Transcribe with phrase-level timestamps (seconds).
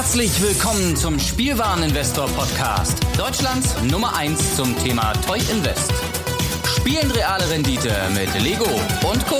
[0.00, 2.98] Herzlich willkommen zum Spielwareninvestor Podcast.
[3.18, 5.92] Deutschlands Nummer 1 zum Thema Toy Invest.
[6.78, 9.38] Spielen reale Rendite mit Lego und Co.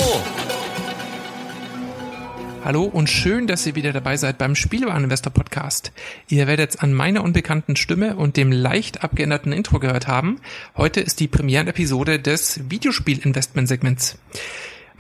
[2.63, 5.93] Hallo und schön, dass ihr wieder dabei seid beim Spielwareninvestor Podcast.
[6.29, 10.43] Ihr werdet an meiner unbekannten Stimme und dem leicht abgeänderten Intro gehört haben.
[10.77, 14.19] Heute ist die Premierenepisode des Videospielinvestment-Segments.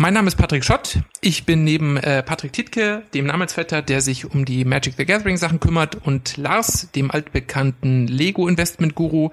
[0.00, 1.00] Mein Name ist Patrick Schott.
[1.20, 5.36] Ich bin neben äh, Patrick Titke, dem Namensvetter, der sich um die Magic the Gathering
[5.36, 9.28] Sachen kümmert, und Lars, dem altbekannten Lego Investment Guru,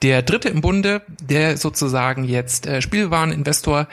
[0.00, 3.88] der Dritte im Bunde, der sozusagen jetzt äh, Spielwareninvestor,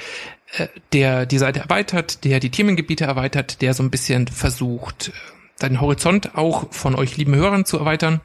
[0.55, 5.11] äh, der die Seite erweitert, der die Themengebiete erweitert, der so ein bisschen versucht, äh,
[5.55, 8.21] seinen Horizont auch von euch lieben Hörern zu erweitern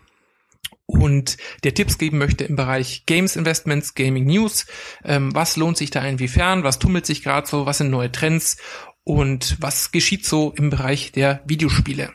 [1.05, 4.65] und der Tipps geben möchte im Bereich Games Investments, Gaming News.
[5.05, 6.65] Ähm, was lohnt sich da inwiefern?
[6.65, 7.67] Was tummelt sich gerade so?
[7.67, 8.57] Was sind neue Trends?
[9.05, 12.11] Und was geschieht so im Bereich der Videospiele?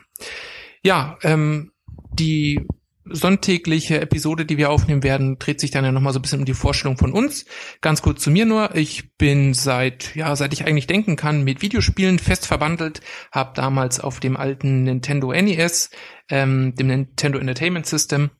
[0.82, 1.70] Ja, ähm,
[2.12, 2.66] die
[3.04, 6.44] sonntägliche Episode, die wir aufnehmen werden, dreht sich dann ja nochmal so ein bisschen um
[6.44, 7.44] die Vorstellung von uns.
[7.80, 8.74] Ganz kurz zu mir nur.
[8.74, 14.00] Ich bin seit, ja, seit ich eigentlich denken kann, mit Videospielen fest verwandelt, habe damals
[14.00, 15.90] auf dem alten Nintendo NES,
[16.28, 18.30] ähm, dem Nintendo Entertainment System,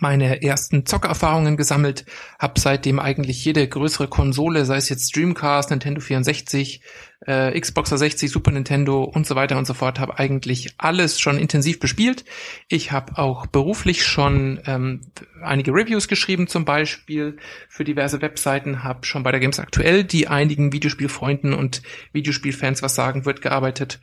[0.00, 2.04] meine ersten Zockererfahrungen gesammelt,
[2.38, 6.82] habe seitdem eigentlich jede größere Konsole, sei es jetzt Dreamcast, Nintendo 64,
[7.26, 11.38] äh, Xbox 360, Super Nintendo und so weiter und so fort, habe eigentlich alles schon
[11.38, 12.24] intensiv bespielt.
[12.68, 15.00] Ich habe auch beruflich schon ähm,
[15.42, 20.28] einige Reviews geschrieben, zum Beispiel für diverse Webseiten, habe schon bei der Games Aktuell, die
[20.28, 24.00] einigen Videospielfreunden und Videospielfans was sagen wird, gearbeitet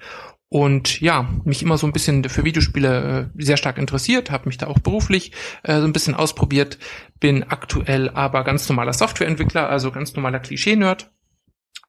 [0.50, 4.58] und ja, mich immer so ein bisschen für Videospiele äh, sehr stark interessiert, habe mich
[4.58, 5.32] da auch beruflich
[5.64, 6.78] äh, so ein bisschen ausprobiert,
[7.20, 11.12] bin aktuell aber ganz normaler Softwareentwickler, also ganz normaler Klischee-Nerd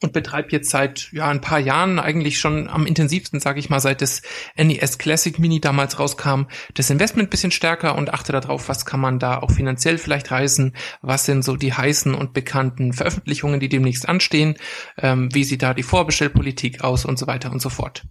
[0.03, 3.81] und betreibe jetzt seit ja ein paar Jahren eigentlich schon am intensivsten, sage ich mal,
[3.81, 4.23] seit das
[4.57, 6.43] NES Classic Mini damals rauskam,
[6.75, 10.75] das Investment bisschen stärker und achte darauf, was kann man da auch finanziell vielleicht reißen,
[11.03, 14.57] was sind so die heißen und bekannten Veröffentlichungen, die demnächst anstehen,
[14.99, 18.05] ähm, wie sieht da die Vorbestellpolitik aus und so weiter und so fort.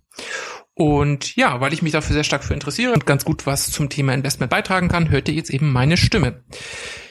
[0.74, 3.90] Und ja, weil ich mich dafür sehr stark für interessiere und ganz gut was zum
[3.90, 6.44] Thema Investment beitragen kann, hört ihr jetzt eben meine Stimme.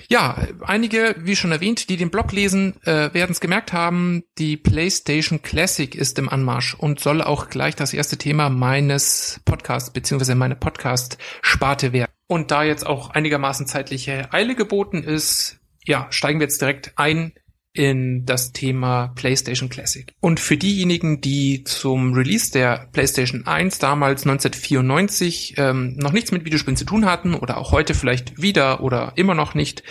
[0.09, 4.57] Ja, einige, wie schon erwähnt, die den Blog lesen, äh, werden es gemerkt haben, die
[4.57, 10.35] PlayStation Classic ist im Anmarsch und soll auch gleich das erste Thema meines Podcasts beziehungsweise
[10.35, 12.11] meine Podcast-Sparte werden.
[12.27, 17.33] Und da jetzt auch einigermaßen zeitliche Eile geboten ist, ja, steigen wir jetzt direkt ein
[17.75, 20.15] in das Thema PlayStation Classic.
[20.21, 26.45] Und für diejenigen, die zum Release der PlayStation 1 damals 1994 ähm, noch nichts mit
[26.45, 29.83] Videospielen zu tun hatten oder auch heute vielleicht wieder oder immer noch nicht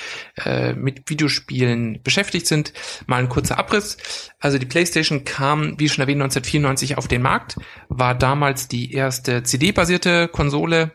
[0.45, 2.71] äh, mit Videospielen beschäftigt sind,
[3.05, 3.97] mal ein kurzer Abriss.
[4.39, 7.57] Also die PlayStation kam, wie schon erwähnt, 1994 auf den Markt,
[7.89, 10.93] war damals die erste CD-basierte Konsole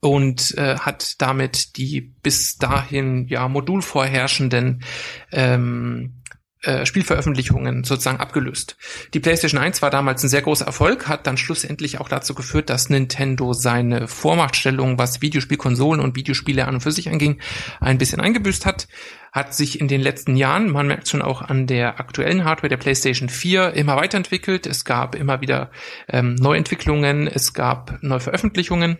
[0.00, 4.82] und äh, hat damit die bis dahin ja modulvorherrschenden
[5.30, 6.22] ähm,
[6.64, 8.76] äh, Spielveröffentlichungen sozusagen abgelöst.
[9.14, 12.70] Die PlayStation 1 war damals ein sehr großer Erfolg, hat dann schlussendlich auch dazu geführt,
[12.70, 17.40] dass Nintendo seine Vormachtstellung, was Videospielkonsolen und Videospiele an und für sich anging,
[17.80, 18.86] ein bisschen eingebüßt hat,
[19.32, 22.76] hat sich in den letzten Jahren, man merkt schon auch an der aktuellen Hardware der
[22.76, 24.68] PlayStation 4, immer weiterentwickelt.
[24.68, 25.72] Es gab immer wieder
[26.08, 28.98] ähm, Neuentwicklungen, es gab Neuveröffentlichungen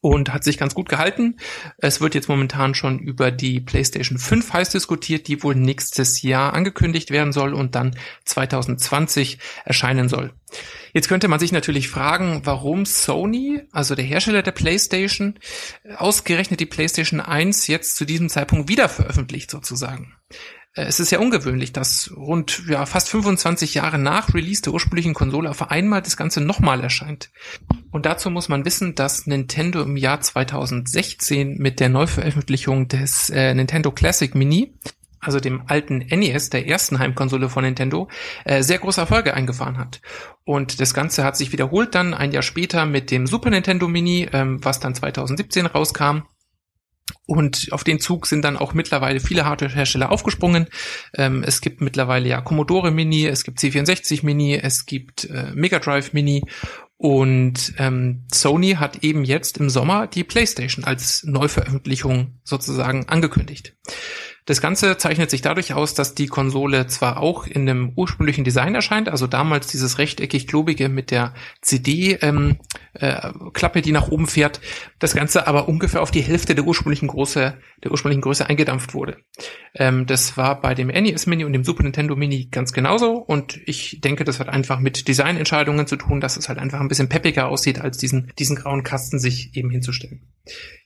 [0.00, 1.36] und hat sich ganz gut gehalten.
[1.78, 6.52] Es wird jetzt momentan schon über die PlayStation 5 heiß diskutiert, die wohl nächstes Jahr
[6.54, 10.32] angekündigt werden soll und dann 2020 erscheinen soll.
[10.92, 15.38] Jetzt könnte man sich natürlich fragen, warum Sony, also der Hersteller der PlayStation,
[15.96, 20.14] ausgerechnet die PlayStation 1 jetzt zu diesem Zeitpunkt wieder veröffentlicht sozusagen.
[20.78, 25.14] Äh, es ist ja ungewöhnlich, dass rund ja, fast 25 Jahre nach Release der ursprünglichen
[25.14, 27.30] Konsole auf einmal das Ganze nochmal erscheint.
[27.90, 33.54] Und dazu muss man wissen, dass Nintendo im Jahr 2016 mit der Neuveröffentlichung des äh,
[33.54, 34.74] Nintendo Classic Mini,
[35.20, 38.08] also dem alten NES, der ersten Heimkonsole von Nintendo,
[38.44, 40.00] äh, sehr große Erfolge eingefahren hat.
[40.44, 44.28] Und das Ganze hat sich wiederholt dann ein Jahr später mit dem Super Nintendo Mini,
[44.32, 46.22] ähm, was dann 2017 rauskam
[47.28, 50.66] und auf den Zug sind dann auch mittlerweile viele Hardware-Hersteller aufgesprungen.
[51.14, 55.78] Ähm, es gibt mittlerweile ja Commodore Mini, es gibt C64 Mini, es gibt äh, Mega
[55.78, 56.42] Drive Mini
[56.96, 63.76] und ähm, Sony hat eben jetzt im Sommer die PlayStation als Neuveröffentlichung sozusagen angekündigt.
[64.48, 68.74] Das Ganze zeichnet sich dadurch aus, dass die Konsole zwar auch in einem ursprünglichen Design
[68.74, 72.56] erscheint, also damals dieses rechteckig-klobige mit der CD-Klappe, ähm,
[72.94, 74.62] äh, die nach oben fährt,
[75.00, 79.18] das Ganze aber ungefähr auf die Hälfte der ursprünglichen Größe, der ursprünglichen Größe eingedampft wurde.
[79.74, 83.60] Ähm, das war bei dem NES Mini und dem Super Nintendo Mini ganz genauso und
[83.66, 87.10] ich denke, das hat einfach mit Designentscheidungen zu tun, dass es halt einfach ein bisschen
[87.10, 90.22] peppiger aussieht, als diesen, diesen grauen Kasten sich eben hinzustellen.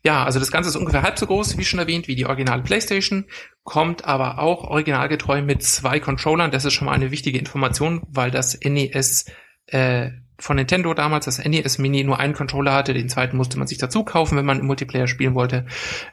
[0.04, 2.62] Ja, also das Ganze ist ungefähr halb so groß, wie schon erwähnt, wie die originale
[2.62, 3.24] PlayStation,
[3.64, 6.50] kommt aber auch originalgetreu mit zwei Controllern.
[6.50, 9.26] Das ist schon mal eine wichtige Information, weil das NES
[9.66, 13.66] äh, von Nintendo damals, das NES Mini, nur einen Controller hatte, den zweiten musste man
[13.66, 15.66] sich dazu kaufen, wenn man im Multiplayer spielen wollte.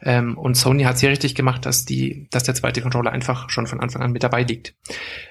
[0.04, 3.50] Ähm, und Sony hat es hier richtig gemacht, dass die, dass der zweite Controller einfach
[3.50, 4.76] schon von Anfang an mit dabei liegt.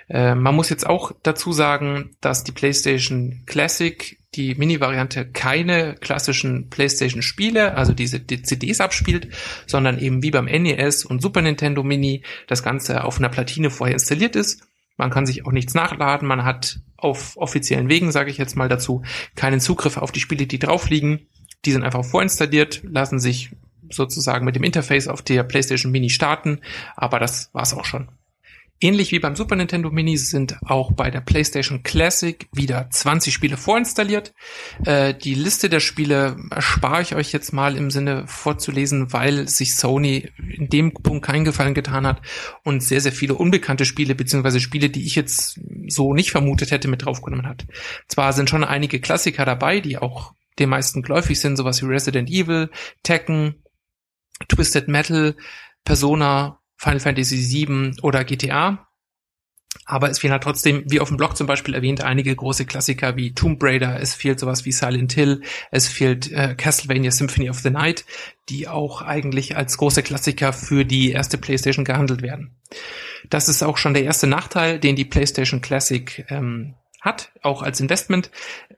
[0.08, 6.68] Äh, man muss jetzt auch dazu sagen, dass die PlayStation Classic die Mini-Variante keine klassischen
[6.68, 9.28] PlayStation-Spiele, also diese die CDs abspielt,
[9.66, 13.94] sondern eben wie beim NES und Super Nintendo Mini das Ganze auf einer Platine vorher
[13.94, 14.68] installiert ist.
[14.98, 18.68] Man kann sich auch nichts nachladen, man hat auf offiziellen Wegen, sage ich jetzt mal
[18.68, 19.02] dazu,
[19.36, 21.26] keinen Zugriff auf die Spiele, die drauf liegen.
[21.64, 23.50] Die sind einfach vorinstalliert, lassen sich
[23.90, 26.60] sozusagen mit dem Interface auf der PlayStation Mini starten,
[26.96, 28.08] aber das war's auch schon.
[28.80, 33.56] Ähnlich wie beim Super Nintendo Mini sind auch bei der PlayStation Classic wieder 20 Spiele
[33.56, 34.34] vorinstalliert.
[34.84, 39.74] Äh, die Liste der Spiele erspare ich euch jetzt mal im Sinne vorzulesen, weil sich
[39.74, 42.22] Sony in dem Punkt keinen Gefallen getan hat
[42.62, 45.58] und sehr, sehr viele unbekannte Spiele beziehungsweise Spiele, die ich jetzt
[45.88, 47.66] so nicht vermutet hätte, mit draufgenommen hat.
[48.06, 52.30] Zwar sind schon einige Klassiker dabei, die auch den meisten geläufig sind, sowas wie Resident
[52.30, 52.70] Evil,
[53.02, 53.56] Tekken,
[54.48, 55.34] Twisted Metal,
[55.84, 58.88] Persona Final Fantasy VII oder GTA.
[59.84, 63.16] Aber es fehlen halt trotzdem, wie auf dem Blog zum Beispiel erwähnt, einige große Klassiker
[63.16, 67.58] wie Tomb Raider, es fehlt sowas wie Silent Hill, es fehlt äh, Castlevania Symphony of
[67.60, 68.04] the Night,
[68.48, 72.56] die auch eigentlich als große Klassiker für die erste PlayStation gehandelt werden.
[73.30, 77.80] Das ist auch schon der erste Nachteil, den die PlayStation Classic ähm, hat, auch als
[77.80, 78.30] Investment.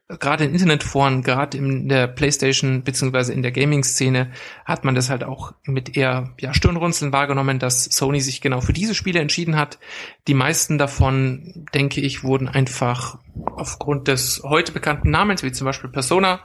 [0.09, 4.31] Gerade in Internetforen, gerade in der PlayStation beziehungsweise in der Gaming-Szene
[4.65, 8.73] hat man das halt auch mit eher ja, Stirnrunzeln wahrgenommen, dass Sony sich genau für
[8.73, 9.79] diese Spiele entschieden hat.
[10.27, 13.19] Die meisten davon, denke ich, wurden einfach
[13.57, 16.41] aufgrund des heute bekannten Namens, wie zum Beispiel Persona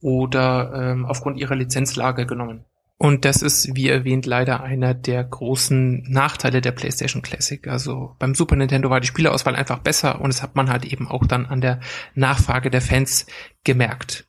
[0.00, 2.64] oder ähm, aufgrund ihrer Lizenzlage genommen.
[3.02, 7.66] Und das ist, wie erwähnt, leider einer der großen Nachteile der PlayStation Classic.
[7.66, 11.08] Also beim Super Nintendo war die Spieleauswahl einfach besser und es hat man halt eben
[11.08, 11.80] auch dann an der
[12.14, 13.24] Nachfrage der Fans
[13.64, 14.28] gemerkt.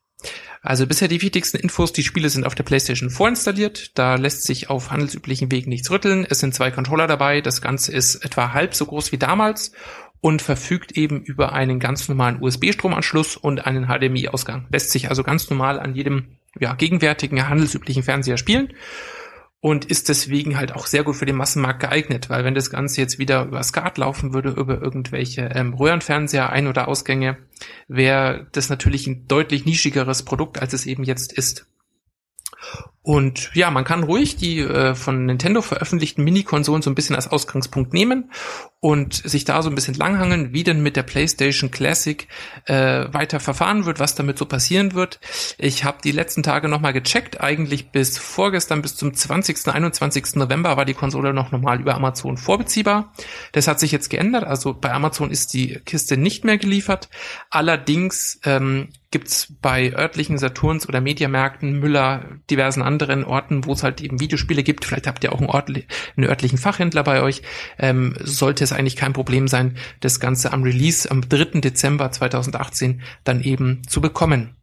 [0.61, 3.97] Also bisher die wichtigsten Infos, die Spiele sind auf der PlayStation vorinstalliert.
[3.99, 6.25] Da lässt sich auf handelsüblichen Wegen nichts rütteln.
[6.29, 7.41] Es sind zwei Controller dabei.
[7.41, 9.73] Das Ganze ist etwa halb so groß wie damals
[10.21, 14.67] und verfügt eben über einen ganz normalen USB-Stromanschluss und einen HDMI-Ausgang.
[14.71, 18.73] Lässt sich also ganz normal an jedem ja, gegenwärtigen handelsüblichen Fernseher spielen
[19.61, 22.99] und ist deswegen halt auch sehr gut für den Massenmarkt geeignet, weil wenn das Ganze
[22.99, 27.37] jetzt wieder über SCART laufen würde, über irgendwelche ähm, Röhrenfernseher, Ein- oder Ausgänge,
[27.87, 31.67] wäre das natürlich ein deutlich nischigeres Produkt, als es eben jetzt ist.
[33.03, 37.31] Und ja, man kann ruhig die äh, von Nintendo veröffentlichten Mini-Konsolen so ein bisschen als
[37.31, 38.29] Ausgangspunkt nehmen
[38.79, 42.27] und sich da so ein bisschen langhangeln, wie denn mit der PlayStation Classic
[42.65, 45.19] äh, weiter verfahren wird, was damit so passieren wird.
[45.57, 47.41] Ich habe die letzten Tage nochmal gecheckt.
[47.41, 50.35] Eigentlich bis vorgestern, bis zum 20., 21.
[50.35, 53.13] November war die Konsole noch normal über Amazon vorbeziehbar.
[53.51, 54.43] Das hat sich jetzt geändert.
[54.43, 57.09] Also bei Amazon ist die Kiste nicht mehr geliefert.
[57.49, 64.01] Allerdings ähm, gibt's bei örtlichen Saturns oder Mediamärkten, Müller, diversen anderen Orten, wo es halt
[64.01, 67.41] eben Videospiele gibt, vielleicht habt ihr auch einen, Ort, einen örtlichen Fachhändler bei euch,
[67.79, 71.61] ähm, sollte es eigentlich kein Problem sein, das Ganze am Release am 3.
[71.61, 74.55] Dezember 2018 dann eben zu bekommen.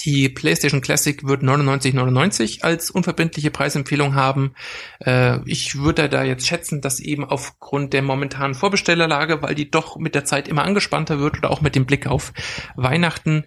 [0.00, 4.54] Die PlayStation Classic wird 99,99 als unverbindliche Preisempfehlung haben.
[4.98, 9.96] Äh, ich würde da jetzt schätzen, dass eben aufgrund der momentanen Vorbestellerlage, weil die doch
[9.96, 12.32] mit der Zeit immer angespannter wird oder auch mit dem Blick auf
[12.74, 13.44] Weihnachten,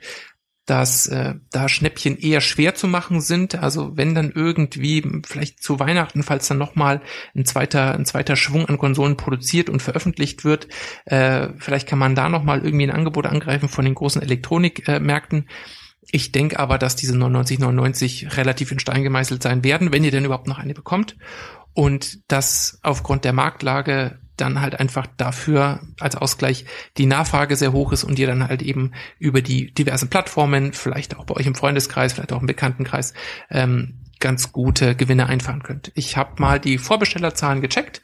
[0.66, 3.56] dass äh, da Schnäppchen eher schwer zu machen sind.
[3.56, 7.02] Also wenn dann irgendwie vielleicht zu Weihnachten, falls dann nochmal
[7.36, 10.68] ein zweiter, ein zweiter Schwung an Konsolen produziert und veröffentlicht wird,
[11.06, 15.50] äh, vielleicht kann man da nochmal irgendwie ein Angebot angreifen von den großen Elektronikmärkten.
[16.12, 20.26] Ich denke aber, dass diese 99,99 relativ in Stein gemeißelt sein werden, wenn ihr denn
[20.26, 21.18] überhaupt noch eine bekommt.
[21.74, 26.66] Und dass aufgrund der Marktlage dann halt einfach dafür als Ausgleich
[26.98, 31.18] die Nachfrage sehr hoch ist und ihr dann halt eben über die diversen Plattformen, vielleicht
[31.18, 33.14] auch bei euch im Freundeskreis, vielleicht auch im Bekanntenkreis,
[33.50, 35.92] ähm, ganz gute Gewinne einfahren könnt.
[35.96, 38.02] Ich habe mal die Vorbestellerzahlen gecheckt.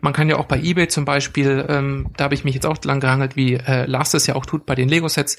[0.00, 2.82] Man kann ja auch bei eBay zum Beispiel, ähm, da habe ich mich jetzt auch
[2.84, 5.38] lang gehangelt, wie äh, Lars es ja auch tut bei den Lego-Sets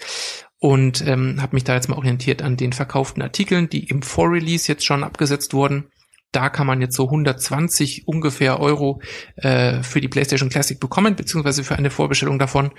[0.59, 4.67] und ähm, habe mich da jetzt mal orientiert an den verkauften Artikeln, die im Vorrelease
[4.69, 5.85] jetzt schon abgesetzt wurden
[6.31, 9.01] Da kann man jetzt so 120 ungefähr Euro
[9.37, 12.71] äh, für die PlayStation Classic bekommen, beziehungsweise für eine Vorbestellung davon.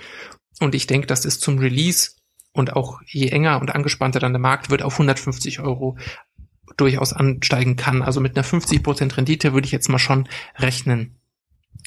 [0.59, 2.11] Und ich denke, das ist zum Release
[2.51, 5.97] und auch je enger und angespannter dann der Markt wird, auf 150 Euro
[6.77, 8.01] durchaus ansteigen kann.
[8.01, 10.27] Also mit einer 50% Rendite würde ich jetzt mal schon
[10.57, 11.19] rechnen.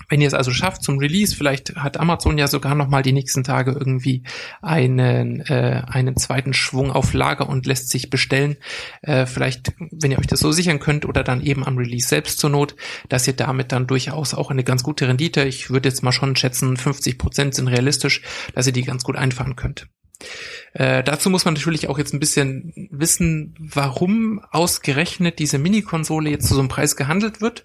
[0.09, 3.13] Wenn ihr es also schafft zum Release, vielleicht hat Amazon ja sogar noch mal die
[3.13, 4.25] nächsten Tage irgendwie
[4.61, 8.57] einen äh, einen zweiten Schwung auf Lager und lässt sich bestellen.
[9.03, 12.39] Äh, vielleicht, wenn ihr euch das so sichern könnt oder dann eben am Release selbst
[12.39, 12.75] zur Not,
[13.09, 16.37] dass ihr damit dann durchaus auch eine ganz gute Rendite, ich würde jetzt mal schon
[16.37, 18.23] schätzen, 50 Prozent sind realistisch,
[18.55, 19.89] dass ihr die ganz gut einfahren könnt.
[20.73, 26.49] Äh, dazu muss man natürlich auch jetzt ein bisschen wissen, warum ausgerechnet diese Mini-Konsole jetzt
[26.49, 27.65] zu so einem Preis gehandelt wird.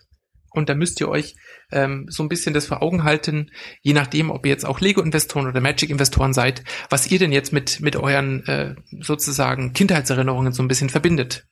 [0.57, 1.35] Und da müsst ihr euch
[1.71, 5.47] ähm, so ein bisschen das vor Augen halten, je nachdem, ob ihr jetzt auch Lego-Investoren
[5.47, 10.67] oder Magic-Investoren seid, was ihr denn jetzt mit, mit euren äh, sozusagen Kindheitserinnerungen so ein
[10.67, 11.45] bisschen verbindet.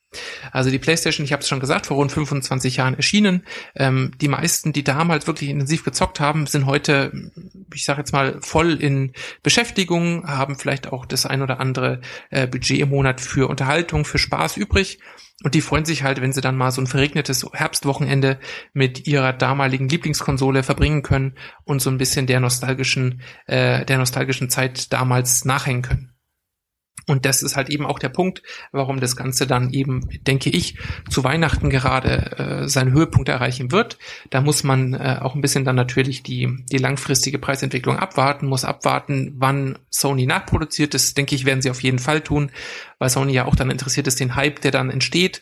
[0.51, 3.43] Also die PlayStation, ich habe es schon gesagt, vor rund 25 Jahren erschienen.
[3.75, 7.11] Ähm, die meisten, die damals wirklich intensiv gezockt haben, sind heute,
[7.73, 12.47] ich sage jetzt mal, voll in Beschäftigung, haben vielleicht auch das ein oder andere äh,
[12.47, 14.99] Budget im Monat für Unterhaltung, für Spaß übrig.
[15.43, 18.39] Und die freuen sich halt, wenn sie dann mal so ein verregnetes Herbstwochenende
[18.73, 24.49] mit ihrer damaligen Lieblingskonsole verbringen können und so ein bisschen der nostalgischen, äh, der nostalgischen
[24.49, 26.14] Zeit damals nachhängen können.
[27.07, 30.77] Und das ist halt eben auch der Punkt, warum das Ganze dann eben, denke ich,
[31.09, 33.97] zu Weihnachten gerade äh, seinen Höhepunkt erreichen wird.
[34.31, 38.65] Da muss man äh, auch ein bisschen dann natürlich die, die langfristige Preisentwicklung abwarten, muss
[38.65, 40.93] abwarten, wann Sony nachproduziert.
[40.93, 42.51] Das denke ich, werden sie auf jeden Fall tun,
[42.97, 45.41] weil Sony ja auch dann interessiert ist, den Hype, der dann entsteht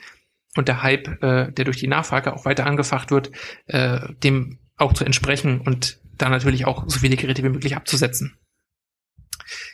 [0.55, 3.31] und der Hype, äh, der durch die Nachfrage auch weiter angefacht wird,
[3.67, 8.37] äh, dem auch zu entsprechen und da natürlich auch so viele Geräte wie möglich abzusetzen.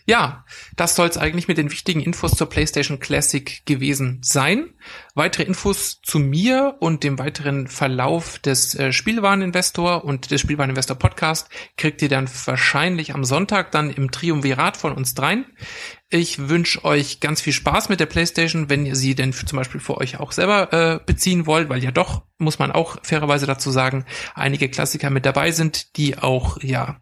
[0.10, 0.44] Ja,
[0.76, 4.74] das soll es eigentlich mit den wichtigen Infos zur PlayStation Classic gewesen sein.
[5.14, 11.50] Weitere Infos zu mir und dem weiteren Verlauf des äh, Spielwareninvestor und des Spielwareninvestor Podcast
[11.78, 15.46] kriegt ihr dann wahrscheinlich am Sonntag dann im Triumvirat von uns dreien.
[16.10, 19.80] Ich wünsche euch ganz viel Spaß mit der PlayStation, wenn ihr sie denn zum Beispiel
[19.80, 23.70] für euch auch selber äh, beziehen wollt, weil ja doch, muss man auch fairerweise dazu
[23.70, 27.00] sagen, einige Klassiker mit dabei sind, die auch ja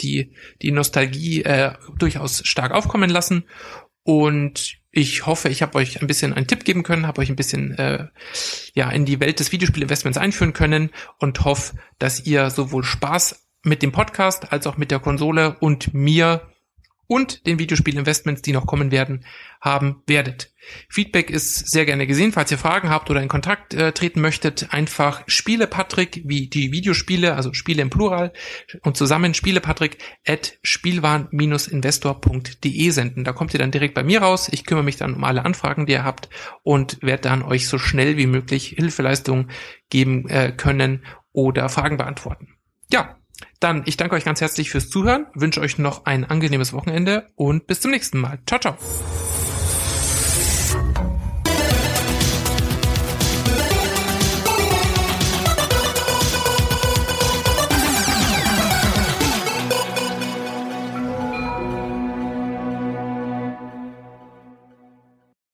[0.00, 3.44] die, die Nostalgie äh, durchaus stark aufkommen lassen.
[4.02, 7.36] Und ich hoffe, ich habe euch ein bisschen einen Tipp geben können, habe euch ein
[7.36, 8.06] bisschen äh,
[8.74, 13.82] ja in die Welt des Videospielinvestments einführen können und hoffe, dass ihr sowohl Spaß mit
[13.82, 16.48] dem Podcast als auch mit der Konsole und mir
[17.06, 19.24] und den Videospielinvestments, die noch kommen werden,
[19.60, 20.52] haben werdet.
[20.88, 22.32] Feedback ist sehr gerne gesehen.
[22.32, 26.72] Falls ihr Fragen habt oder in Kontakt äh, treten möchtet, einfach Spiele Patrick wie die
[26.72, 28.32] Videospiele, also Spiele im Plural
[28.82, 33.24] und zusammen Spiele Patrick at spielwaren-investor.de senden.
[33.24, 34.48] Da kommt ihr dann direkt bei mir raus.
[34.50, 36.28] Ich kümmere mich dann um alle Anfragen, die ihr habt
[36.62, 39.50] und werde dann euch so schnell wie möglich Hilfeleistungen
[39.90, 42.54] geben äh, können oder Fragen beantworten.
[42.90, 43.16] Ja,
[43.60, 47.66] dann, ich danke euch ganz herzlich fürs Zuhören, wünsche euch noch ein angenehmes Wochenende und
[47.66, 48.38] bis zum nächsten Mal.
[48.46, 48.76] Ciao, ciao.